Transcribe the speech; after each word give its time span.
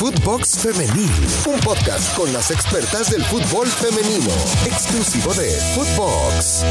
Footbox 0.00 0.60
Femenil, 0.60 1.10
un 1.46 1.60
podcast 1.60 2.16
con 2.16 2.32
las 2.32 2.50
expertas 2.50 3.10
del 3.10 3.22
fútbol 3.22 3.66
femenino, 3.66 4.30
exclusivo 4.64 5.34
de 5.34 5.50
Footbox. 5.74 6.64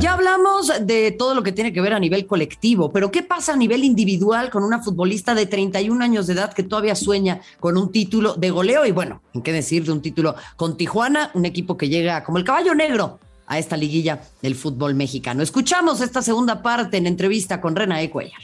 Ya 0.00 0.12
hablamos 0.12 0.70
de 0.86 1.10
todo 1.10 1.34
lo 1.34 1.42
que 1.42 1.50
tiene 1.50 1.72
que 1.72 1.80
ver 1.80 1.94
a 1.94 1.98
nivel 1.98 2.24
colectivo, 2.28 2.92
pero 2.92 3.10
¿qué 3.10 3.24
pasa 3.24 3.54
a 3.54 3.56
nivel 3.56 3.82
individual 3.82 4.50
con 4.50 4.62
una 4.62 4.80
futbolista 4.80 5.34
de 5.34 5.46
31 5.46 6.04
años 6.04 6.28
de 6.28 6.34
edad 6.34 6.52
que 6.52 6.62
todavía 6.62 6.94
sueña 6.94 7.40
con 7.58 7.76
un 7.76 7.90
título 7.90 8.34
de 8.34 8.50
goleo? 8.50 8.86
Y 8.86 8.92
bueno, 8.92 9.20
¿en 9.34 9.42
qué 9.42 9.50
decir 9.50 9.84
de 9.84 9.90
un 9.90 10.00
título 10.00 10.36
con 10.54 10.76
Tijuana, 10.76 11.32
un 11.34 11.44
equipo 11.44 11.76
que 11.76 11.88
llega 11.88 12.22
como 12.22 12.38
el 12.38 12.44
caballo 12.44 12.72
negro 12.72 13.18
a 13.48 13.58
esta 13.58 13.76
liguilla 13.76 14.22
del 14.40 14.54
fútbol 14.54 14.94
mexicano? 14.94 15.42
Escuchamos 15.42 16.00
esta 16.00 16.22
segunda 16.22 16.62
parte 16.62 16.98
en 16.98 17.08
entrevista 17.08 17.60
con 17.60 17.74
Rena 17.74 17.98
Cuellar. 18.08 18.42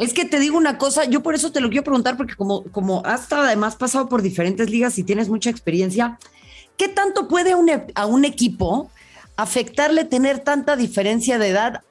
Es 0.00 0.14
que 0.14 0.24
te 0.24 0.40
digo 0.40 0.56
una 0.56 0.78
cosa, 0.78 1.04
yo 1.04 1.22
por 1.22 1.34
eso 1.34 1.52
te 1.52 1.60
lo 1.60 1.68
quiero 1.68 1.84
preguntar, 1.84 2.16
porque 2.16 2.34
como, 2.34 2.64
como 2.72 3.02
has 3.04 3.30
además 3.32 3.76
pasado 3.76 4.08
por 4.08 4.22
diferentes 4.22 4.70
ligas 4.70 4.98
y 4.98 5.04
tienes 5.04 5.28
mucha 5.28 5.50
experiencia, 5.50 6.18
¿qué 6.78 6.88
tanto 6.88 7.28
puede 7.28 7.52
a 7.94 8.06
un 8.06 8.24
equipo 8.24 8.90
afectarle 9.42 10.04
tener 10.04 10.40
tanta 10.40 10.76
diferencia 10.76 11.38
de 11.38 11.48
edad? 11.48 11.82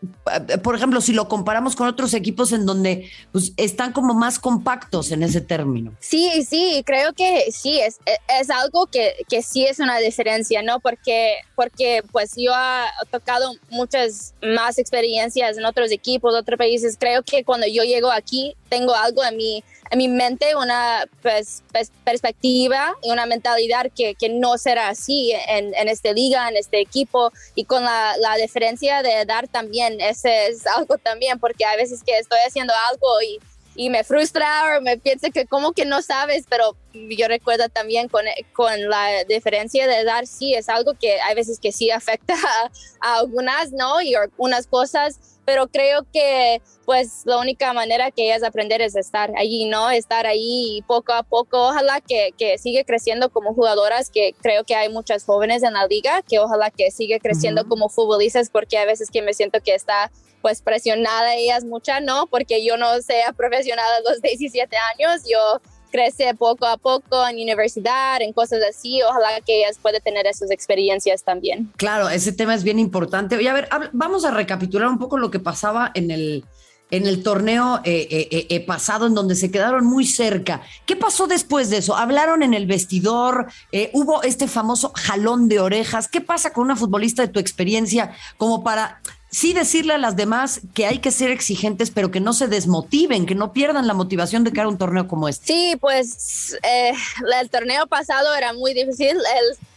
Por 0.63 0.75
ejemplo, 0.75 1.01
si 1.01 1.13
lo 1.13 1.27
comparamos 1.27 1.75
con 1.75 1.87
otros 1.87 2.13
equipos 2.13 2.51
en 2.51 2.65
donde 2.65 3.09
pues, 3.31 3.53
están 3.57 3.93
como 3.93 4.13
más 4.13 4.39
compactos 4.39 5.11
en 5.11 5.23
ese 5.23 5.41
término. 5.41 5.93
Sí, 5.99 6.43
sí, 6.43 6.83
creo 6.85 7.13
que 7.13 7.51
sí, 7.51 7.79
es, 7.79 7.99
es 8.39 8.49
algo 8.49 8.87
que, 8.87 9.13
que 9.27 9.41
sí 9.41 9.65
es 9.65 9.79
una 9.79 9.97
diferencia, 9.97 10.61
¿no? 10.61 10.79
Porque, 10.79 11.35
porque 11.55 12.03
pues 12.11 12.33
yo 12.35 12.51
he 12.51 13.05
tocado 13.09 13.53
muchas 13.69 14.33
más 14.41 14.77
experiencias 14.77 15.57
en 15.57 15.65
otros 15.65 15.91
equipos, 15.91 16.33
otros 16.33 16.57
países. 16.57 16.97
Creo 16.99 17.23
que 17.23 17.43
cuando 17.43 17.67
yo 17.67 17.83
llego 17.83 18.11
aquí 18.11 18.55
tengo 18.69 18.93
algo 18.93 19.23
en 19.23 19.37
mi 19.37 19.63
en 19.91 19.97
mi 19.97 20.07
mente 20.07 20.55
una 20.55 21.07
pues, 21.21 21.63
perspectiva 22.03 22.95
y 23.01 23.11
una 23.11 23.25
mentalidad 23.25 23.91
que, 23.95 24.15
que 24.15 24.29
no 24.29 24.57
será 24.57 24.89
así 24.89 25.31
en, 25.47 25.73
en 25.73 25.87
esta 25.87 26.11
liga, 26.11 26.47
en 26.47 26.57
este 26.57 26.79
equipo. 26.79 27.31
Y 27.55 27.65
con 27.65 27.83
la, 27.83 28.15
la, 28.17 28.35
diferencia 28.35 29.01
de 29.01 29.21
edad 29.21 29.45
también, 29.51 29.99
ese 29.99 30.47
es 30.47 30.67
algo 30.67 30.97
también, 30.97 31.39
porque 31.39 31.65
a 31.65 31.75
veces 31.75 32.03
que 32.03 32.17
estoy 32.17 32.39
haciendo 32.45 32.73
algo 32.89 33.21
y, 33.21 33.39
y 33.75 33.89
me 33.89 34.03
frustra 34.03 34.77
o 34.77 34.81
me 34.81 34.97
pienso 34.97 35.27
que 35.31 35.45
como 35.45 35.71
que 35.73 35.85
no 35.85 36.01
sabes, 36.01 36.45
pero 36.49 36.75
yo 36.93 37.27
recuerdo 37.27 37.69
también 37.69 38.09
con, 38.09 38.25
con 38.53 38.89
la 38.89 39.23
diferencia 39.25 39.87
de 39.87 39.99
edad, 39.99 40.23
sí, 40.25 40.53
es 40.53 40.69
algo 40.69 40.93
que 40.99 41.19
hay 41.21 41.35
veces 41.35 41.59
que 41.59 41.71
sí 41.71 41.91
afecta 41.91 42.33
a, 43.01 43.09
a 43.09 43.19
algunas, 43.19 43.71
¿no? 43.71 44.01
Y 44.01 44.15
algunas 44.15 44.67
cosas 44.67 45.19
pero 45.49 45.67
creo 45.67 46.05
que 46.13 46.61
pues 46.85 47.23
la 47.25 47.39
única 47.39 47.73
manera 47.73 48.11
que 48.11 48.25
ellas 48.25 48.43
aprender 48.43 48.83
es 48.83 48.95
estar 48.95 49.31
allí, 49.35 49.65
¿no? 49.65 49.89
Estar 49.89 50.27
ahí 50.27 50.83
poco 50.85 51.11
a 51.11 51.23
poco, 51.23 51.69
ojalá 51.69 52.01
que, 52.01 52.35
que 52.37 52.59
sigue 52.59 52.85
creciendo 52.85 53.31
como 53.31 53.55
jugadoras, 53.55 54.11
que 54.11 54.35
creo 54.43 54.63
que 54.63 54.75
hay 54.75 54.89
muchas 54.89 55.25
jóvenes 55.25 55.63
en 55.63 55.73
la 55.73 55.87
liga, 55.87 56.21
que 56.21 56.37
ojalá 56.37 56.69
que 56.69 56.91
sigue 56.91 57.19
creciendo 57.19 57.67
como 57.67 57.89
futbolistas, 57.89 58.51
porque 58.51 58.77
a 58.77 58.85
veces 58.85 59.09
que 59.09 59.23
me 59.23 59.33
siento 59.33 59.59
que 59.59 59.73
está 59.73 60.11
pues 60.41 60.61
presionada 60.61 61.35
ellas 61.35 61.63
mucha, 61.63 61.99
¿no? 61.99 62.27
Porque 62.27 62.63
yo 62.63 62.77
no 62.77 63.01
sea 63.01 63.33
profesional 63.33 63.85
a 63.85 64.09
los 64.09 64.21
17 64.21 64.75
años, 64.95 65.21
yo 65.29 65.61
crece 65.91 66.33
poco 66.35 66.65
a 66.65 66.77
poco 66.77 67.27
en 67.27 67.37
universidad, 67.37 68.21
en 68.21 68.33
cosas 68.33 68.59
así. 68.69 69.01
Ojalá 69.01 69.41
que 69.45 69.59
ellas 69.59 69.77
puedan 69.81 70.01
tener 70.01 70.27
esas 70.27 70.51
experiencias 70.51 71.23
también. 71.23 71.71
Claro, 71.77 72.09
ese 72.09 72.31
tema 72.31 72.55
es 72.55 72.63
bien 72.63 72.79
importante. 72.79 73.35
Oye, 73.35 73.49
a 73.49 73.53
ver, 73.53 73.69
vamos 73.91 74.25
a 74.25 74.31
recapitular 74.31 74.87
un 74.87 74.99
poco 74.99 75.17
lo 75.17 75.31
que 75.31 75.39
pasaba 75.39 75.91
en 75.93 76.11
el, 76.11 76.45
en 76.91 77.05
el 77.05 77.23
torneo 77.23 77.81
eh, 77.83 78.07
eh, 78.09 78.47
eh, 78.49 78.59
pasado, 78.65 79.07
en 79.07 79.13
donde 79.13 79.35
se 79.35 79.51
quedaron 79.51 79.85
muy 79.85 80.05
cerca. 80.05 80.61
¿Qué 80.85 80.95
pasó 80.95 81.27
después 81.27 81.69
de 81.69 81.77
eso? 81.77 81.95
¿Hablaron 81.95 82.43
en 82.43 82.53
el 82.53 82.65
vestidor? 82.65 83.47
¿Hubo 83.93 84.23
este 84.23 84.47
famoso 84.47 84.91
jalón 84.95 85.47
de 85.47 85.59
orejas? 85.59 86.07
¿Qué 86.07 86.21
pasa 86.21 86.53
con 86.53 86.65
una 86.65 86.75
futbolista 86.75 87.21
de 87.21 87.29
tu 87.29 87.39
experiencia 87.39 88.13
como 88.37 88.63
para 88.63 89.01
sí 89.29 89.53
decirle 89.53 89.93
a 89.93 89.97
las 89.97 90.15
demás 90.15 90.61
que 90.73 90.85
hay 90.85 90.99
que 90.99 91.11
ser 91.11 91.29
exigentes, 91.31 91.91
pero 91.91 92.11
que 92.11 92.19
no 92.19 92.33
se 92.33 92.47
desmotiven, 92.47 93.25
que 93.25 93.35
no 93.35 93.53
pierdan 93.53 93.87
la 93.87 93.93
motivación 93.93 94.43
de 94.43 94.51
crear 94.51 94.67
un 94.67 94.77
torneo 94.77 95.07
como 95.07 95.27
este. 95.27 95.47
Sí, 95.47 95.75
pues 95.79 96.57
eh, 96.63 96.93
el 97.41 97.49
torneo 97.49 97.87
pasado 97.87 98.33
era 98.35 98.53
muy 98.53 98.73
difícil, 98.73 99.17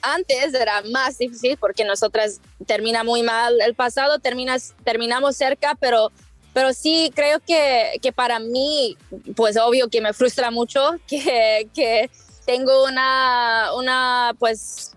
antes 0.00 0.54
era 0.54 0.82
más 0.90 1.18
difícil 1.18 1.56
porque 1.58 1.84
nosotras 1.84 2.40
termina 2.66 3.04
muy 3.04 3.22
mal, 3.22 3.60
el 3.60 3.74
pasado 3.74 4.18
terminas, 4.18 4.74
terminamos 4.84 5.36
cerca, 5.36 5.76
pero 5.78 6.10
pero 6.52 6.74
sí 6.74 7.10
creo 7.14 7.40
que, 7.40 7.98
que 8.02 8.12
para 8.12 8.38
mí, 8.38 8.96
pues 9.36 9.56
obvio 9.56 9.88
que 9.88 10.02
me 10.02 10.12
frustra 10.12 10.50
mucho 10.50 10.96
que, 11.06 11.68
que 11.74 12.10
tengo 12.44 12.84
una, 12.84 13.70
una 13.76 14.34
pues, 14.38 14.94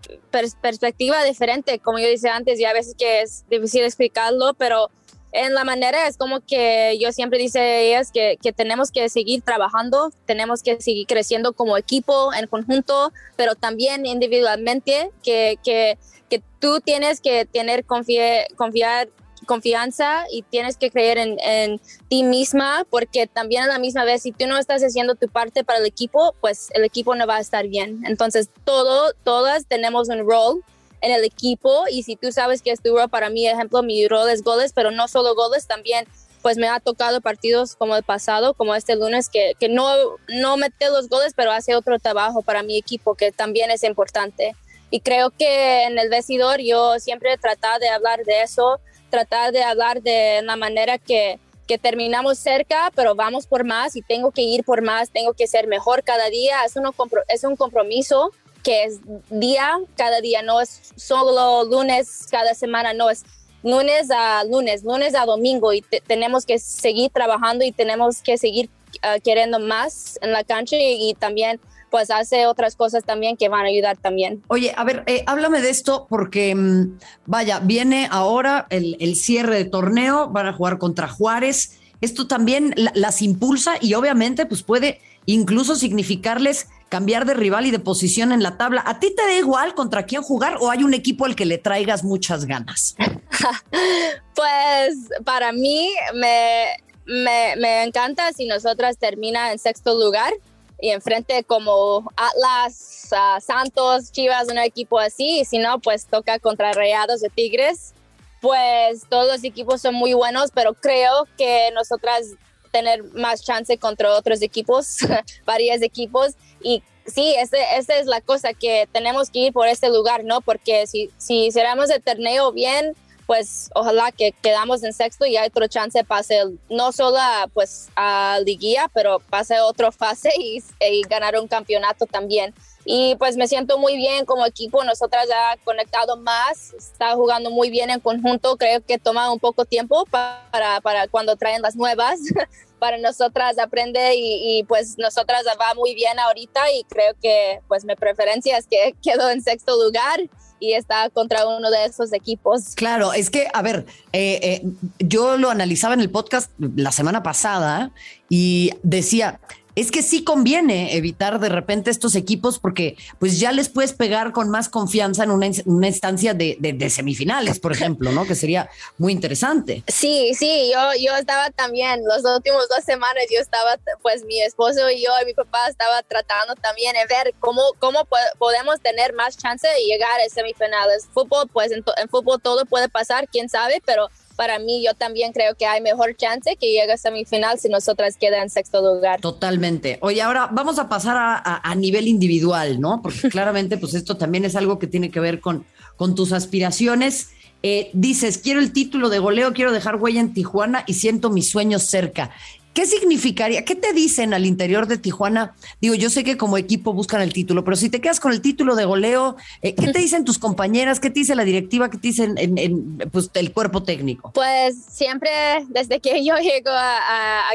perspectiva 0.60 1.22
diferente, 1.24 1.78
como 1.78 1.98
yo 1.98 2.06
decía 2.06 2.34
antes, 2.34 2.58
y 2.58 2.64
a 2.64 2.72
veces 2.72 2.94
que 2.98 3.22
es 3.22 3.44
difícil 3.48 3.82
explicarlo, 3.82 4.54
pero 4.54 4.90
en 5.32 5.54
la 5.54 5.64
manera 5.64 6.06
es 6.06 6.16
como 6.16 6.40
que 6.40 6.96
yo 7.00 7.12
siempre 7.12 7.38
dice 7.38 7.88
ellas 7.88 8.10
que, 8.10 8.38
que, 8.40 8.52
tenemos 8.52 8.90
que 8.90 9.08
seguir 9.08 9.42
trabajando, 9.42 10.10
tenemos 10.24 10.62
que 10.62 10.80
seguir 10.80 11.06
creciendo 11.06 11.52
como 11.52 11.76
equipo, 11.76 12.32
en 12.32 12.46
conjunto, 12.46 13.12
pero 13.36 13.54
también 13.54 14.06
individualmente, 14.06 15.10
que, 15.22 15.58
que, 15.62 15.98
que 16.30 16.42
tú 16.58 16.80
tienes 16.80 17.20
que 17.20 17.44
tener 17.44 17.84
confiar 17.84 19.08
confianza 19.46 20.26
y 20.30 20.42
tienes 20.42 20.76
que 20.76 20.90
creer 20.90 21.18
en, 21.18 21.80
ti 22.08 22.22
misma 22.22 22.86
porque 22.90 23.26
también 23.26 23.62
a 23.62 23.66
la 23.66 23.78
misma 23.78 24.04
vez 24.04 24.22
si 24.22 24.32
tú 24.32 24.46
no 24.46 24.58
estás 24.58 24.82
haciendo 24.82 25.14
tu 25.14 25.28
parte 25.28 25.64
para 25.64 25.78
el 25.78 25.86
equipo, 25.86 26.34
pues 26.40 26.68
el 26.74 26.84
equipo 26.84 27.14
no 27.14 27.26
va 27.26 27.36
a 27.36 27.40
estar 27.40 27.66
bien. 27.66 28.02
Entonces 28.06 28.50
todo, 28.64 29.12
todas 29.24 29.66
tenemos 29.66 30.08
un 30.08 30.28
rol 30.28 30.62
en 31.00 31.12
el 31.12 31.24
equipo 31.24 31.84
y 31.90 32.02
si 32.02 32.16
tú 32.16 32.32
sabes 32.32 32.62
que 32.62 32.70
es 32.70 32.82
tu 32.82 32.94
rol, 32.94 33.08
para 33.08 33.30
mí, 33.30 33.46
ejemplo, 33.46 33.82
mi 33.82 34.06
rol 34.08 34.28
es 34.28 34.42
goles, 34.42 34.72
pero 34.74 34.90
no 34.90 35.08
solo 35.08 35.34
goles, 35.34 35.66
también 35.66 36.06
pues 36.42 36.58
me 36.58 36.68
ha 36.68 36.78
tocado 36.78 37.20
partidos 37.20 37.74
como 37.74 37.96
el 37.96 38.04
pasado, 38.04 38.54
como 38.54 38.74
este 38.74 38.94
lunes, 38.94 39.28
que, 39.28 39.54
que 39.58 39.68
no, 39.68 39.88
no 40.28 40.56
mete 40.56 40.88
los 40.90 41.08
goles, 41.08 41.32
pero 41.34 41.50
hace 41.50 41.74
otro 41.74 41.98
trabajo 41.98 42.42
para 42.42 42.62
mi 42.62 42.78
equipo 42.78 43.16
que 43.16 43.32
también 43.32 43.70
es 43.72 43.82
importante. 43.82 44.54
Y 44.90 45.00
creo 45.00 45.30
que 45.30 45.84
en 45.84 45.98
el 45.98 46.08
vestidor 46.08 46.60
yo 46.60 46.98
siempre 47.00 47.32
he 47.32 47.38
tratado 47.38 47.80
de 47.80 47.88
hablar 47.88 48.24
de 48.24 48.42
eso, 48.42 48.78
tratar 49.10 49.52
de 49.52 49.62
hablar 49.62 50.02
de 50.02 50.42
la 50.42 50.56
manera 50.56 50.98
que, 50.98 51.38
que 51.66 51.78
terminamos 51.78 52.38
cerca, 52.38 52.90
pero 52.94 53.14
vamos 53.14 53.46
por 53.46 53.64
más 53.64 53.96
y 53.96 54.02
tengo 54.02 54.30
que 54.30 54.42
ir 54.42 54.64
por 54.64 54.82
más, 54.82 55.10
tengo 55.10 55.34
que 55.34 55.46
ser 55.46 55.66
mejor 55.66 56.02
cada 56.02 56.28
día. 56.30 56.64
Es, 56.64 56.76
uno, 56.76 56.94
es 57.28 57.44
un 57.44 57.56
compromiso 57.56 58.32
que 58.62 58.84
es 58.84 58.98
día, 59.30 59.78
cada 59.96 60.20
día, 60.20 60.42
no 60.42 60.60
es 60.60 60.92
solo 60.96 61.64
lunes, 61.64 62.26
cada 62.30 62.54
semana, 62.54 62.92
no 62.94 63.10
es 63.10 63.24
lunes 63.62 64.10
a 64.10 64.44
lunes, 64.44 64.84
lunes 64.84 65.14
a 65.14 65.24
domingo 65.24 65.72
y 65.72 65.82
tenemos 65.82 66.44
que 66.44 66.58
seguir 66.58 67.10
trabajando 67.10 67.64
y 67.64 67.72
tenemos 67.72 68.22
que 68.22 68.38
seguir 68.38 68.70
ah, 69.02 69.18
queriendo 69.22 69.58
más 69.58 70.18
en 70.22 70.32
la 70.32 70.44
cancha 70.44 70.76
y 70.78 71.14
también 71.14 71.60
pues 71.90 72.10
hace 72.10 72.46
otras 72.46 72.76
cosas 72.76 73.04
también 73.04 73.36
que 73.36 73.48
van 73.48 73.64
a 73.64 73.68
ayudar 73.68 73.96
también. 73.96 74.42
Oye, 74.48 74.72
a 74.76 74.84
ver, 74.84 75.02
eh, 75.06 75.24
háblame 75.26 75.60
de 75.60 75.70
esto 75.70 76.06
porque, 76.08 76.54
mm, 76.54 76.98
vaya, 77.26 77.60
viene 77.60 78.08
ahora 78.10 78.66
el, 78.70 79.16
cierre 79.16 79.56
de 79.56 79.64
torneo, 79.64 80.28
van 80.28 80.46
a 80.46 80.52
jugar 80.52 80.78
contra 80.78 81.08
Juárez. 81.08 81.78
Esto 82.00 82.26
también 82.26 82.74
las 82.76 83.22
impulsa 83.22 83.76
y 83.80 83.94
obviamente 83.94 84.44
pues 84.44 84.62
puede 84.62 85.00
incluso 85.24 85.74
significarles 85.76 86.68
cambiar 86.90 87.24
de 87.24 87.34
rival 87.34 87.66
y 87.66 87.70
de 87.70 87.78
posición 87.78 88.32
en 88.32 88.42
la 88.42 88.58
tabla. 88.58 88.82
¿A 88.86 89.00
ti 89.00 89.14
te 89.14 89.22
da 89.22 89.34
igual 89.34 89.74
contra 89.74 90.04
quién 90.04 90.22
jugar 90.22 90.58
o 90.60 90.70
hay 90.70 90.84
un 90.84 90.92
equipo 90.92 91.24
al 91.24 91.34
que 91.34 91.46
le 91.46 91.58
traigas 91.58 92.04
muchas 92.04 92.44
ganas? 92.44 92.94
pues 94.34 94.96
para 95.24 95.52
mí 95.52 95.90
me, 96.14 96.66
me, 97.06 97.56
me 97.56 97.84
encanta 97.84 98.32
si 98.32 98.46
nosotras 98.46 98.98
termina 98.98 99.52
en 99.52 99.58
sexto 99.58 99.98
lugar 99.98 100.32
y 100.80 100.90
enfrente 100.90 101.44
como 101.44 102.10
Atlas, 102.16 103.10
Santos, 103.40 104.12
Chivas, 104.12 104.48
un 104.48 104.58
equipo 104.58 104.98
así, 104.98 105.40
y 105.40 105.44
si 105.44 105.58
no, 105.58 105.78
pues 105.80 106.06
toca 106.06 106.38
contra 106.38 106.72
Rayados 106.72 107.20
de 107.20 107.28
Tigres. 107.30 107.94
Pues 108.40 109.04
todos 109.08 109.26
los 109.26 109.44
equipos 109.44 109.80
son 109.80 109.94
muy 109.94 110.12
buenos, 110.12 110.50
pero 110.54 110.74
creo 110.74 111.26
que 111.38 111.70
nosotras 111.72 112.26
tener 112.70 113.02
más 113.14 113.42
chance 113.42 113.78
contra 113.78 114.14
otros 114.14 114.42
equipos, 114.42 114.98
varios 115.46 115.80
equipos, 115.80 116.34
y 116.62 116.82
sí, 117.06 117.34
esa 117.38 117.96
es 117.98 118.06
la 118.06 118.20
cosa 118.20 118.52
que 118.52 118.88
tenemos 118.92 119.30
que 119.30 119.38
ir 119.40 119.52
por 119.52 119.68
este 119.68 119.88
lugar, 119.88 120.24
¿no? 120.24 120.40
Porque 120.42 120.86
si, 120.86 121.10
si 121.16 121.50
cerramos 121.50 121.90
el 121.90 122.02
torneo 122.02 122.52
bien, 122.52 122.94
pues 123.26 123.70
ojalá 123.74 124.12
que 124.12 124.32
quedamos 124.32 124.82
en 124.84 124.92
sexto 124.92 125.26
y 125.26 125.36
hay 125.36 125.48
otra 125.48 125.68
chance 125.68 126.02
pase 126.04 126.42
no 126.70 126.92
solo 126.92 127.18
pues 127.52 127.88
a 127.96 128.38
liguilla, 128.44 128.90
pero 128.94 129.18
pase 129.18 129.60
otra 129.60 129.90
fase 129.90 130.30
y, 130.38 130.62
ganar 131.08 131.38
un 131.38 131.48
campeonato 131.48 132.06
también. 132.06 132.54
y 132.84 133.16
pues 133.16 133.36
me 133.36 133.48
siento 133.48 133.78
muy 133.78 133.96
bien 133.96 134.24
como 134.24 134.46
equipo, 134.46 134.84
nosotras 134.84 135.26
ya 135.28 135.56
conectado 135.64 136.16
más, 136.16 136.72
está 136.74 137.14
jugando 137.14 137.50
muy 137.50 137.70
bien 137.70 137.90
en 137.90 138.00
conjunto, 138.00 138.56
creo 138.56 138.80
que 138.84 138.98
toma 138.98 139.32
un 139.32 139.40
poco 139.40 139.64
tiempo 139.64 140.04
para, 140.06 140.80
para 140.80 141.08
cuando 141.08 141.36
traen 141.36 141.62
las 141.62 141.74
nuevas, 141.74 142.20
para 142.78 142.98
nosotras 142.98 143.58
aprende 143.58 144.12
y, 144.14 144.62
pues 144.64 144.98
nosotras 144.98 145.44
va 145.60 145.74
muy 145.74 145.94
bien 145.94 146.18
ahorita 146.18 146.70
y 146.72 146.84
creo 146.84 147.14
que 147.20 147.60
pues 147.68 147.84
mi 147.84 147.96
preferencia 147.96 148.56
es 148.58 148.66
que 148.66 148.94
quedo 149.02 149.30
en 149.30 149.42
sexto 149.42 149.82
lugar 149.82 150.20
y 150.60 150.72
está 150.74 151.10
contra 151.10 151.46
uno 151.46 151.70
de 151.70 151.84
esos 151.84 152.12
equipos. 152.12 152.74
Claro, 152.74 153.12
es 153.12 153.30
que, 153.30 153.48
a 153.52 153.62
ver, 153.62 153.86
eh, 154.12 154.40
eh, 154.42 154.62
yo 154.98 155.36
lo 155.36 155.50
analizaba 155.50 155.94
en 155.94 156.00
el 156.00 156.10
podcast 156.10 156.50
la 156.58 156.92
semana 156.92 157.22
pasada 157.22 157.92
y 158.28 158.72
decía, 158.82 159.40
es 159.76 159.90
que 159.90 160.02
sí 160.02 160.24
conviene 160.24 160.96
evitar 160.96 161.38
de 161.38 161.50
repente 161.50 161.90
estos 161.90 162.14
equipos 162.14 162.58
porque 162.58 162.96
pues 163.20 163.38
ya 163.38 163.52
les 163.52 163.68
puedes 163.68 163.92
pegar 163.92 164.32
con 164.32 164.48
más 164.48 164.70
confianza 164.70 165.24
en 165.24 165.30
una, 165.30 165.46
instancia 165.46 166.32
de, 166.32 166.90
semifinales, 166.90 167.60
por 167.60 167.72
ejemplo, 167.72 168.10
¿no? 168.10 168.24
Que 168.24 168.34
sería 168.34 168.70
muy 168.96 169.12
interesante. 169.12 169.84
Sí, 169.86 170.32
sí, 170.34 170.72
yo, 170.72 170.80
yo 170.98 171.14
estaba 171.16 171.50
también, 171.50 172.02
los 172.04 172.24
últimos 172.24 172.68
dos 172.70 172.84
semanas 172.84 173.24
yo 173.30 173.38
estaba, 173.38 173.78
pues 174.00 174.24
mi 174.24 174.40
esposo 174.40 174.90
y 174.90 175.04
yo 175.04 175.10
y 175.22 175.26
mi 175.26 175.34
papá 175.34 175.68
estaba 175.68 176.02
tratando 176.02 176.54
también 176.54 176.94
de 176.94 177.14
ver 177.14 177.34
cómo, 177.38 177.60
cómo 177.78 178.08
podemos 178.38 178.80
tener 178.80 179.12
más 179.12 179.36
chance 179.36 179.68
de 179.68 179.84
llegar 179.84 180.18
a 180.20 180.28
semifinales. 180.30 181.06
Fútbol, 181.12 181.48
pues 181.52 181.70
en, 181.70 181.84
en 181.98 182.08
fútbol 182.08 182.40
todo 182.40 182.64
puede 182.64 182.88
pasar, 182.88 183.28
quién 183.28 183.50
sabe, 183.50 183.82
pero 183.84 184.08
para 184.36 184.58
mí 184.58 184.84
yo 184.84 184.94
también 184.94 185.32
creo 185.32 185.54
que 185.54 185.66
hay 185.66 185.80
mejor 185.80 186.14
chance 186.16 186.56
que 186.56 186.66
llegue 186.70 186.92
a 186.92 186.96
semifinal 186.96 187.58
si 187.58 187.68
nosotras 187.68 188.16
queda 188.16 188.42
en 188.42 188.50
sexto 188.50 188.80
lugar. 188.82 189.20
Totalmente. 189.20 189.98
Oye, 190.02 190.22
ahora 190.22 190.48
vamos 190.52 190.78
a 190.78 190.88
pasar 190.88 191.16
a, 191.18 191.74
nivel 191.74 192.08
individual, 192.08 192.80
¿no? 192.80 193.00
Porque 193.02 193.28
claramente 193.30 193.78
pues 193.78 193.94
esto 193.94 194.16
también 194.16 194.44
es 194.44 194.56
algo 194.56 194.78
que 194.78 194.86
tiene 194.86 195.10
que 195.10 195.20
ver 195.20 195.40
con, 195.40 195.64
con 195.96 196.14
tus 196.14 196.32
aspiraciones. 196.32 197.30
Eh, 197.62 197.90
dices, 197.94 198.38
quiero 198.38 198.60
el 198.60 198.72
título 198.72 199.08
de 199.08 199.18
goleo, 199.18 199.52
quiero 199.52 199.72
dejar 199.72 199.96
huella 199.96 200.20
en 200.20 200.32
Tijuana 200.32 200.84
y 200.86 200.94
siento 200.94 201.30
mis 201.30 201.48
sueños 201.48 201.82
cerca. 201.82 202.30
¿Qué 202.76 202.84
significaría? 202.84 203.64
¿Qué 203.64 203.74
te 203.74 203.94
dicen 203.94 204.34
al 204.34 204.44
interior 204.44 204.86
de 204.86 204.98
Tijuana? 204.98 205.54
Digo, 205.80 205.94
yo 205.94 206.10
sé 206.10 206.24
que 206.24 206.36
como 206.36 206.58
equipo 206.58 206.92
buscan 206.92 207.22
el 207.22 207.32
título, 207.32 207.64
pero 207.64 207.74
si 207.74 207.88
te 207.88 208.02
quedas 208.02 208.20
con 208.20 208.32
el 208.32 208.42
título 208.42 208.76
de 208.76 208.84
goleo, 208.84 209.36
eh, 209.62 209.74
¿qué 209.74 209.92
te 209.92 209.98
dicen 210.02 210.26
tus 210.26 210.38
compañeras? 210.38 211.00
¿Qué 211.00 211.08
te 211.08 211.20
dice 211.20 211.34
la 211.34 211.44
directiva? 211.44 211.88
¿Qué 211.88 211.96
te 211.96 212.08
dicen 212.08 212.34
en, 212.36 212.98
pues, 213.10 213.30
el 213.32 213.54
cuerpo 213.54 213.82
técnico? 213.82 214.30
Pues 214.34 214.76
siempre, 214.90 215.30
desde 215.68 216.00
que 216.00 216.22
yo 216.22 216.36
llego 216.36 216.70
a, 216.70 217.48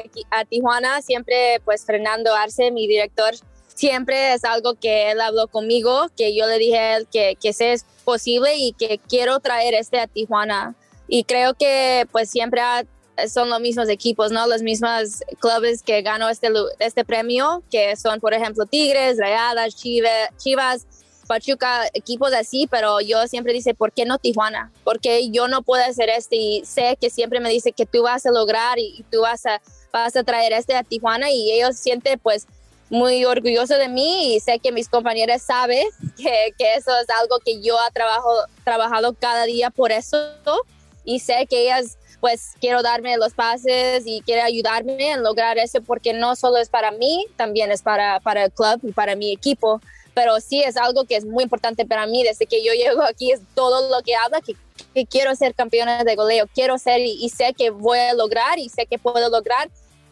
Tijuana, 0.49 1.03
siempre 1.03 1.61
pues 1.65 1.85
Fernando 1.85 2.33
Arce, 2.33 2.71
mi 2.71 2.87
director, 2.87 3.35
siempre 3.75 4.33
es 4.33 4.43
algo 4.43 4.73
que 4.73 5.11
él 5.11 5.21
habló 5.21 5.49
conmigo, 5.49 6.07
que 6.17 6.35
yo 6.35 6.47
le 6.47 6.57
dije 6.57 6.79
a 6.79 6.97
él 6.97 7.07
que, 7.13 7.37
que 7.39 7.49
es 7.49 7.85
posible 8.03 8.55
y 8.57 8.73
que 8.73 8.99
quiero 9.07 9.39
traer 9.39 9.75
este 9.75 9.99
a 9.99 10.07
Tijuana. 10.07 10.73
Y 11.07 11.25
creo 11.25 11.53
que 11.53 12.07
pues 12.11 12.27
siempre 12.27 12.61
ha 12.61 12.85
son 13.27 13.49
los 13.49 13.59
mismos 13.59 13.89
equipos, 13.89 14.31
¿no? 14.31 14.47
Los 14.47 14.61
mismos 14.61 15.23
clubes 15.39 15.83
que 15.83 16.01
ganó 16.01 16.29
este, 16.29 16.49
este 16.79 17.03
premio, 17.05 17.63
que 17.71 17.95
son, 17.95 18.19
por 18.19 18.33
ejemplo, 18.33 18.65
Tigres, 18.65 19.17
Rayadas, 19.17 19.75
Chivas, 19.75 20.85
Pachuca, 21.27 21.87
equipos 21.93 22.33
así, 22.33 22.67
pero 22.69 22.99
yo 22.99 23.25
siempre 23.27 23.53
dice, 23.53 23.73
¿por 23.73 23.93
qué 23.93 24.03
no 24.05 24.17
Tijuana? 24.17 24.71
Porque 24.83 25.29
yo 25.29 25.47
no 25.47 25.61
puedo 25.61 25.81
hacer 25.83 26.09
este 26.09 26.35
y 26.35 26.65
sé 26.65 26.97
que 26.99 27.09
siempre 27.09 27.39
me 27.39 27.49
dice 27.49 27.71
que 27.71 27.85
tú 27.85 28.03
vas 28.03 28.25
a 28.25 28.31
lograr 28.31 28.79
y, 28.79 29.05
tú 29.09 29.21
vas 29.21 29.45
a, 29.45 29.61
vas 29.93 30.15
a 30.17 30.23
traer 30.23 30.51
este 30.51 30.75
a 30.75 30.83
Tijuana 30.83 31.31
y 31.31 31.51
ellos 31.51 31.77
sienten 31.77 32.19
pues 32.19 32.47
muy 32.89 33.23
orgulloso 33.23 33.75
de 33.75 33.87
mí 33.87 34.35
y 34.35 34.39
sé 34.41 34.59
que 34.59 34.73
mis 34.73 34.89
compañeros 34.89 35.41
saben 35.41 35.87
que, 36.17 36.53
que 36.57 36.75
eso 36.75 36.91
es 36.99 37.09
algo 37.21 37.39
que 37.39 37.61
yo 37.61 37.77
he 37.87 37.91
trabajo, 37.93 38.29
trabajado 38.65 39.13
cada 39.13 39.45
día 39.45 39.69
por 39.69 39.93
eso 39.93 40.33
y 41.03 41.19
sé 41.19 41.47
que 41.49 41.63
ellas 41.63 41.97
pues 42.21 42.51
quiero 42.61 42.83
darme 42.83 43.17
los 43.17 43.33
pases 43.33 44.03
y 44.05 44.21
quiere 44.21 44.41
ayudarme 44.41 45.11
en 45.11 45.23
lograr 45.23 45.57
eso 45.57 45.81
porque 45.81 46.13
no 46.13 46.35
solo 46.35 46.57
es 46.57 46.69
para 46.69 46.91
mí, 46.91 47.25
también 47.35 47.71
es 47.71 47.81
para, 47.81 48.19
para 48.19 48.45
el 48.45 48.51
club 48.51 48.79
y 48.83 48.91
para 48.91 49.15
mi 49.15 49.33
equipo. 49.33 49.81
Pero 50.13 50.39
sí 50.39 50.61
es 50.61 50.77
algo 50.77 51.05
que 51.05 51.15
es 51.15 51.25
muy 51.25 51.43
importante 51.43 51.85
para 51.85 52.05
mí. 52.05 52.23
Desde 52.23 52.45
que 52.45 52.63
yo 52.63 52.73
llego 52.73 53.01
aquí, 53.01 53.31
es 53.31 53.39
todo 53.55 53.89
lo 53.89 54.03
que 54.03 54.13
habla, 54.15 54.39
que, 54.41 54.55
quiero 55.05 55.33
ser 55.35 55.55
campeona 55.55 56.03
de 56.03 56.15
goleo, 56.15 56.47
quiero 56.53 56.77
ser 56.77 56.99
y 57.01 57.29
sé 57.29 57.53
que 57.57 57.69
voy 57.69 57.97
a 57.97 58.13
lograr 58.13 58.59
y 58.59 58.69
sé 58.69 58.85
que 58.85 58.99
puedo 58.99 59.29
lograr 59.29 59.69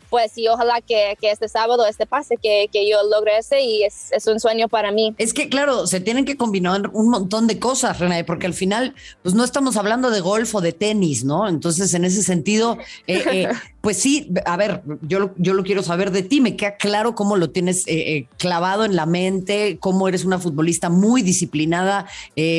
pues 0.10 0.38
y 0.38 0.48
ojalá 0.48 0.82
que, 0.82 1.18
este 1.22 1.48
sábado 1.48 1.86
este 1.86 2.06
pase, 2.06 2.38
que, 2.38 2.68
que 2.72 2.90
yo 2.90 2.98
logre 3.10 3.38
ese 3.38 3.62
y 3.62 3.84
es, 3.84 4.12
es, 4.12 4.28
un 4.28 4.40
sueño 4.40 4.68
para 4.68 4.92
mí. 4.92 5.14
Es 5.18 5.34
que 5.34 5.50
claro, 5.50 5.88
se 5.88 6.00
tienen 6.00 6.26
que 6.26 6.38
combinar 6.38 6.90
un 6.94 7.10
montón 7.10 7.48
de 7.48 7.60
cosas, 7.60 8.00
René, 8.00 8.24
porque 8.24 8.48
al 8.48 8.54
final 8.54 8.96
pues 9.22 9.36
no 9.36 9.44
estamos 9.44 9.78
hablando 9.78 10.10
de 10.10 10.22
golf 10.22 10.54
o 10.56 10.62
de 10.62 10.74
tenis, 10.74 11.24
¿no? 11.24 11.48
Entonces 11.48 11.94
en 11.94 12.06
ese 12.06 12.24
sentido, 12.24 12.78
eh, 13.08 13.24
eh, 13.32 13.50
pues 13.82 13.98
sí, 13.98 14.32
a 14.46 14.58
ver, 14.58 14.82
yo, 15.02 15.32
yo 15.38 15.54
lo 15.54 15.64
quiero 15.64 15.84
saber 15.84 16.12
de 16.12 16.24
ti, 16.24 16.42
me 16.42 16.56
queda 16.56 16.78
claro 16.78 17.16
cómo 17.16 17.36
lo 17.36 17.52
tienes 17.52 17.84
eh, 17.88 18.28
clavado 18.38 18.86
en 18.86 18.96
la 18.96 19.06
mente, 19.06 19.78
cómo 19.80 20.08
eres 20.08 20.26
una 20.26 20.40
futbolista 20.40 20.90
muy 20.90 21.22
disciplinada, 21.22 22.08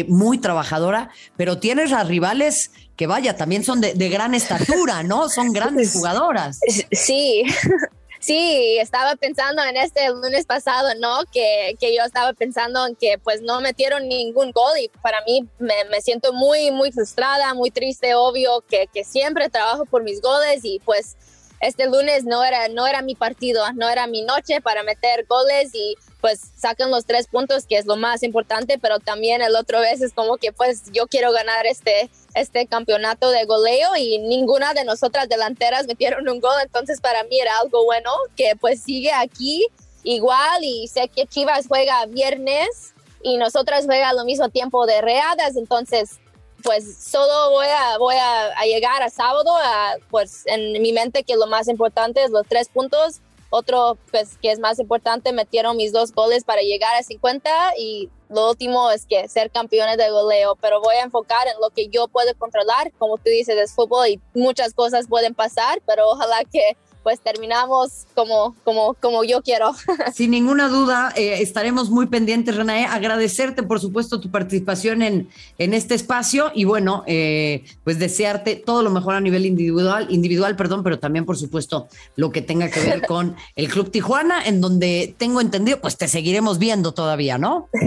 muy 0.08 0.38
trabajadora, 0.38 1.10
pero 1.36 1.58
tienes 1.58 1.92
a 1.92 2.04
rivales 2.04 2.70
que 3.00 3.06
vaya, 3.06 3.34
también 3.34 3.64
son 3.64 3.80
de, 3.80 4.08
gran 4.10 4.34
estatura, 4.34 5.02
¿no? 5.02 5.30
Son 5.30 5.52
grandes 5.54 5.94
jugadoras. 5.94 6.60
Sí, 6.92 7.44
sí, 8.20 8.76
estaba 8.78 9.16
pensando 9.16 9.64
en 9.64 9.78
este 9.78 10.06
lunes 10.10 10.44
pasado, 10.44 10.90
¿no? 11.00 11.20
Que, 11.32 11.76
que, 11.80 11.96
yo 11.96 12.04
estaba 12.04 12.34
pensando 12.34 12.86
en 12.86 12.94
que 12.96 13.16
pues 13.16 13.40
no 13.40 13.62
metieron 13.62 14.06
ningún 14.06 14.52
gol 14.52 14.78
y 14.78 14.90
para 15.00 15.16
mí 15.26 15.48
me, 15.58 15.86
me 15.90 16.02
siento 16.02 16.34
muy, 16.34 16.70
muy 16.72 16.92
frustrada, 16.92 17.54
muy 17.54 17.70
triste, 17.70 18.14
obvio, 18.14 18.62
que, 18.68 18.86
que, 18.92 19.02
siempre 19.02 19.48
trabajo 19.48 19.86
por 19.86 20.02
mis 20.02 20.20
goles 20.20 20.60
y 20.62 20.78
pues 20.84 21.16
este 21.60 21.86
lunes 21.86 22.24
no 22.24 22.42
era, 22.42 22.68
no 22.68 22.86
era 22.86 23.02
mi 23.02 23.14
partido, 23.14 23.62
no 23.74 23.88
era 23.88 24.06
mi 24.06 24.22
noche 24.22 24.60
para 24.60 24.82
meter 24.82 25.26
goles 25.26 25.70
y 25.74 25.96
pues 26.20 26.40
sacan 26.56 26.90
los 26.90 27.06
tres 27.06 27.26
puntos, 27.28 27.66
que 27.66 27.76
es 27.76 27.86
lo 27.86 27.96
más 27.96 28.22
importante, 28.22 28.78
pero 28.78 28.98
también 28.98 29.42
el 29.42 29.56
otro 29.56 29.80
vez 29.80 30.00
es 30.00 30.12
como 30.12 30.36
que 30.36 30.52
pues 30.52 30.90
yo 30.92 31.06
quiero 31.06 31.32
ganar 31.32 31.66
este, 31.66 32.10
este 32.34 32.66
campeonato 32.66 33.30
de 33.30 33.44
goleo 33.44 33.96
y 33.96 34.18
ninguna 34.18 34.74
de 34.74 34.84
nosotras 34.84 35.28
delanteras 35.28 35.86
metieron 35.86 36.28
un 36.28 36.40
gol, 36.40 36.54
entonces 36.62 37.00
para 37.00 37.24
mí 37.24 37.38
era 37.38 37.58
algo 37.58 37.84
bueno 37.84 38.10
que 38.36 38.52
pues 38.60 38.82
sigue 38.82 39.12
aquí 39.12 39.66
igual 40.02 40.62
y 40.62 40.88
sé 40.88 41.08
que 41.08 41.26
Chivas 41.26 41.66
juega 41.68 42.06
viernes 42.06 42.94
y 43.22 43.36
nosotras 43.36 43.84
juega 43.84 44.12
lo 44.14 44.24
mismo 44.24 44.48
tiempo 44.48 44.86
de 44.86 45.00
readas, 45.02 45.56
entonces 45.56 46.20
pues 46.62 47.02
solo 47.02 47.50
voy 47.50 47.66
a, 47.66 47.98
voy 47.98 48.16
a, 48.16 48.64
llegar 48.64 49.02
a 49.02 49.10
sábado, 49.10 49.50
a, 49.56 49.96
pues 50.10 50.42
en 50.46 50.80
mi 50.80 50.92
mente 50.92 51.24
que 51.24 51.36
lo 51.36 51.46
más 51.46 51.68
importante 51.68 52.22
es 52.22 52.30
los 52.30 52.46
tres 52.46 52.68
puntos 52.68 53.20
otro, 53.50 53.98
pues, 54.12 54.38
que 54.40 54.52
es 54.52 54.60
más 54.60 54.78
importante, 54.78 55.32
metieron 55.32 55.76
mis 55.76 55.92
dos 55.92 56.12
goles 56.12 56.44
para 56.44 56.62
llegar 56.62 56.94
a 56.96 57.02
50 57.02 57.50
y 57.76 58.08
lo 58.28 58.50
último 58.50 58.92
es 58.92 59.06
que 59.06 59.28
ser 59.28 59.50
campeones 59.50 59.96
de 59.98 60.08
goleo, 60.08 60.56
pero 60.60 60.80
voy 60.80 60.94
a 60.94 61.02
enfocar 61.02 61.48
en 61.48 61.60
lo 61.60 61.70
que 61.70 61.88
yo 61.88 62.06
puedo 62.06 62.32
controlar. 62.38 62.92
Como 62.92 63.16
tú 63.18 63.24
dices, 63.24 63.58
es 63.58 63.74
fútbol 63.74 64.06
y 64.06 64.20
muchas 64.34 64.72
cosas 64.72 65.08
pueden 65.08 65.34
pasar, 65.34 65.82
pero 65.84 66.08
ojalá 66.08 66.44
que 66.44 66.76
pues 67.02 67.20
terminamos 67.20 68.06
como, 68.14 68.54
como, 68.64 68.94
como 68.94 69.24
yo 69.24 69.42
quiero. 69.42 69.72
Sin 70.14 70.30
ninguna 70.30 70.68
duda, 70.68 71.12
eh, 71.16 71.40
estaremos 71.40 71.90
muy 71.90 72.06
pendientes, 72.06 72.56
Renae. 72.56 72.84
Agradecerte, 72.84 73.62
por 73.62 73.80
supuesto, 73.80 74.20
tu 74.20 74.30
participación 74.30 75.02
en, 75.02 75.28
en 75.58 75.74
este 75.74 75.94
espacio 75.94 76.50
y 76.54 76.64
bueno, 76.64 77.04
eh, 77.06 77.64
pues 77.84 77.98
desearte 77.98 78.56
todo 78.56 78.82
lo 78.82 78.90
mejor 78.90 79.14
a 79.14 79.20
nivel 79.20 79.46
individual, 79.46 80.06
individual, 80.10 80.56
perdón, 80.56 80.82
pero 80.82 80.98
también, 80.98 81.24
por 81.24 81.36
supuesto, 81.36 81.88
lo 82.16 82.30
que 82.30 82.42
tenga 82.42 82.70
que 82.70 82.80
ver 82.80 83.06
con 83.06 83.36
el 83.56 83.68
Club 83.68 83.90
Tijuana, 83.90 84.44
en 84.44 84.60
donde 84.60 85.14
tengo 85.18 85.40
entendido, 85.40 85.80
pues 85.80 85.96
te 85.96 86.08
seguiremos 86.08 86.58
viendo 86.58 86.92
todavía, 86.92 87.38
¿no? 87.38 87.68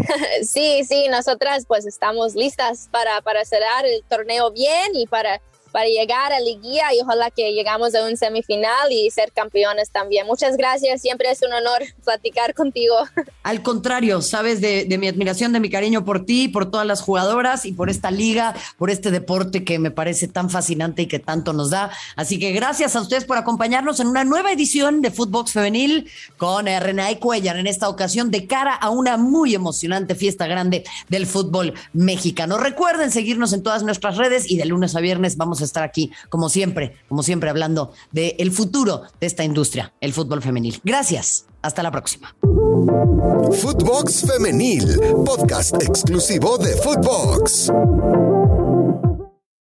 Sí, 0.44 0.84
sí, 0.88 1.08
nosotras 1.10 1.66
pues 1.68 1.86
estamos 1.86 2.36
listas 2.36 2.90
para, 2.92 3.22
para 3.22 3.46
cerrar 3.46 3.86
el 3.86 4.04
torneo 4.10 4.52
bien 4.52 4.96
y 4.96 5.06
para 5.06 5.42
para 5.74 5.88
llegar 5.88 6.32
a 6.32 6.40
Liguilla 6.40 6.94
y 6.94 7.02
ojalá 7.02 7.32
que 7.32 7.52
llegamos 7.52 7.96
a 7.96 8.06
un 8.06 8.16
semifinal 8.16 8.92
y 8.92 9.10
ser 9.10 9.32
campeones 9.34 9.90
también. 9.90 10.28
Muchas 10.28 10.56
gracias, 10.56 11.02
siempre 11.02 11.32
es 11.32 11.42
un 11.42 11.52
honor 11.52 11.82
platicar 12.06 12.54
contigo. 12.54 12.96
Al 13.42 13.64
contrario, 13.64 14.22
sabes 14.22 14.62
de, 14.62 14.86
mi 15.00 15.08
admiración, 15.08 15.52
de 15.52 15.60
mi 15.60 15.72
cariño 15.72 16.06
por 16.06 16.26
ti, 16.26 16.48
por 16.48 16.70
todas 16.70 16.86
las 16.86 17.02
jugadoras 17.02 17.66
y 17.66 17.74
por 17.74 17.90
esta 17.90 18.12
liga, 18.12 18.54
por 18.78 18.92
este 18.92 19.10
deporte 19.10 19.64
que 19.64 19.80
me 19.80 19.90
parece 19.90 20.28
tan 20.28 20.52
fascinante 20.52 21.02
y 21.02 21.08
que 21.08 21.18
tanto 21.18 21.54
nos 21.54 21.72
da. 21.72 21.92
Así 22.16 22.38
que 22.38 22.52
gracias 22.52 22.96
a 22.96 23.02
ustedes 23.02 23.26
por 23.26 23.38
acompañarnos 23.38 24.00
en 24.00 24.08
una 24.08 24.24
nueva 24.24 24.52
edición 24.52 25.02
de 25.02 25.10
Footbox 25.10 25.54
Femenil 25.54 26.08
con 26.38 26.68
René 26.68 27.18
Cuellar 27.18 27.58
en 27.58 27.66
esta 27.66 27.90
ocasión 27.90 28.30
de 28.30 28.46
cara 28.46 28.76
a 28.76 28.92
una 28.92 29.18
muy 29.18 29.56
emocionante 29.56 30.14
fiesta 30.14 30.46
grande 30.46 30.84
del 31.10 31.26
fútbol 31.26 31.74
mexicano. 31.94 32.60
Recuerden 32.60 33.10
seguirnos 33.10 33.54
en 33.54 33.64
todas 33.64 33.82
nuestras 33.82 34.18
redes 34.18 34.50
y 34.52 34.58
de 34.58 34.66
lunes 34.66 34.96
a 34.96 35.00
viernes 35.00 35.36
vamos 35.36 35.62
a 35.62 35.63
estar 35.66 35.84
aquí, 35.84 36.12
como 36.30 36.50
siempre, 36.50 36.96
como 37.08 37.24
siempre, 37.24 37.50
hablando 37.50 37.92
del 38.12 38.36
el 38.38 38.52
futuro 38.52 39.04
de 39.20 39.28
esta 39.28 39.44
industria, 39.44 39.94
el 40.02 40.14
fútbol 40.14 40.42
femenil. 40.42 40.80
Gracias. 40.84 41.46
Hasta 41.62 41.82
la 41.82 41.92
próxima. 41.92 42.36
Footbox 42.42 44.26
Femenil, 44.28 45.00
podcast 45.26 45.82
exclusivo 45.82 46.58
de 46.58 46.76
Footbox. 46.76 47.72